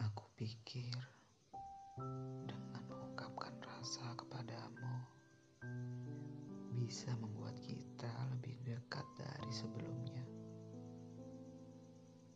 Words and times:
Aku 0.00 0.24
pikir 0.32 0.96
dengan 2.48 2.82
mengungkapkan 2.88 3.52
rasa 3.60 4.16
kepadamu 4.16 4.96
bisa 6.80 7.12
membuat 7.20 7.52
kita 7.60 8.08
lebih 8.32 8.56
dekat 8.64 9.04
dari 9.20 9.52
sebelumnya. 9.52 10.24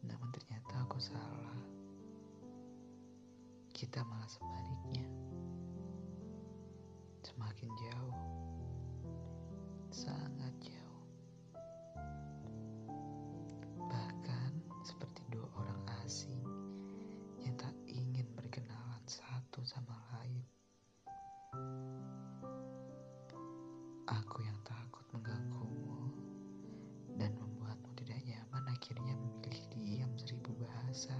Namun 0.04 0.28
ternyata 0.36 0.84
aku 0.84 1.00
salah. 1.00 1.64
Kita 3.72 4.04
malah 4.04 4.28
sebaliknya. 4.28 5.08
Semakin 7.24 7.70
jauh. 7.80 8.18
Sangat 9.88 10.52
jauh. 10.60 10.83
Sama 19.64 19.96
lain. 20.12 20.44
Aku 24.04 24.44
yang 24.44 24.60
takut 24.60 25.08
mengganggumu 25.16 26.12
dan 27.16 27.32
membuatmu 27.40 27.88
tidak 27.96 28.20
nyaman 28.28 28.64
akhirnya 28.68 29.16
memilih 29.16 29.64
diam 29.72 30.12
seribu 30.20 30.52
bahasa. 30.60 31.16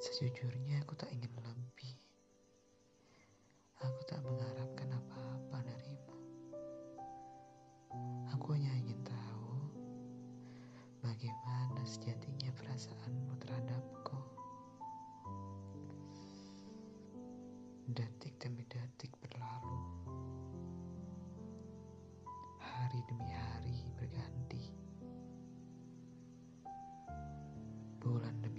Sejujurnya 0.00 0.80
aku 0.80 0.96
tak 0.96 1.12
ingin 1.12 1.28
lebih. 1.44 1.92
Aku 3.84 4.00
tak 4.08 4.24
mengharapkan 4.24 4.88
apa-apa 4.96 5.60
darimu. 5.60 6.16
Aku 8.32 8.56
hanya 8.56 8.72
ingin 8.80 8.96
tahu 9.04 9.60
bagaimana 11.04 11.84
sejatinya 11.84 12.48
perasaanmu 12.56 13.44
terhadapku. 13.44 14.16
Detik 17.92 18.40
demi 18.40 18.64
detik 18.72 19.12
berlalu. 19.20 19.84
Hari 22.56 23.04
demi 23.04 23.28
hari 23.28 23.84
berganti. 24.00 24.64
Bulan 28.00 28.40
demi 28.40 28.49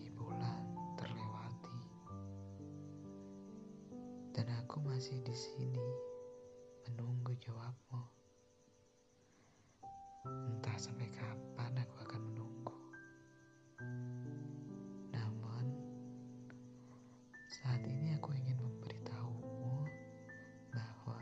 Dan 4.42 4.58
aku 4.58 4.82
masih 4.82 5.22
di 5.22 5.38
sini 5.38 5.86
menunggu 6.90 7.30
jawabmu. 7.46 8.02
Entah 10.26 10.74
sampai 10.82 11.06
kapan 11.14 11.78
aku 11.78 12.02
akan 12.02 12.22
menunggu. 12.26 12.78
Namun, 15.14 15.66
saat 17.54 17.86
ini 17.86 18.18
aku 18.18 18.34
ingin 18.34 18.58
memberitahumu 18.58 19.86
bahwa 20.74 21.22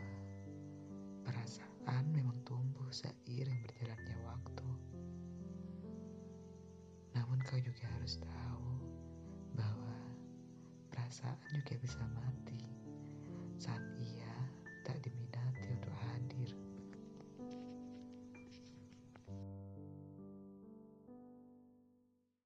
perasaan 1.28 2.08
memang 2.16 2.40
tumbuh 2.48 2.88
seiring 2.88 3.60
berjalannya 3.68 4.16
waktu. 4.24 4.70
Namun 7.20 7.44
kau 7.44 7.60
juga 7.60 7.84
harus 8.00 8.16
tahu 8.24 8.80
bahwa 9.60 10.08
perasaan 10.88 11.52
juga 11.52 11.76
bisa 11.84 12.00
mati 12.16 12.79
satu. 13.60 13.89